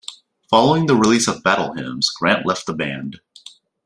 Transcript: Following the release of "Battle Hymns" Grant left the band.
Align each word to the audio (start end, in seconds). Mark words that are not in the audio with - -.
Following 0.49 0.87
the 0.87 0.95
release 0.95 1.27
of 1.27 1.43
"Battle 1.43 1.73
Hymns" 1.73 2.09
Grant 2.09 2.43
left 2.43 2.65
the 2.65 2.73
band. 2.73 3.19